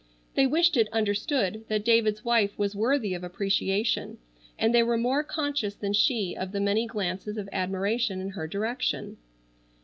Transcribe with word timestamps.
They 0.33 0.47
wished 0.47 0.77
it 0.77 0.87
understood 0.91 1.63
that 1.67 1.85
David's 1.85 2.25
wife 2.25 2.57
was 2.57 2.75
worthy 2.75 3.13
of 3.13 3.23
appreciation 3.23 4.17
and 4.57 4.73
they 4.73 4.81
were 4.81 4.97
more 4.97 5.21
conscious 5.23 5.75
than 5.75 5.93
she 5.93 6.35
of 6.35 6.53
the 6.53 6.59
many 6.59 6.87
glances 6.87 7.37
of 7.37 7.47
admiration 7.51 8.19
in 8.19 8.29
her 8.31 8.47
direction. 8.47 9.17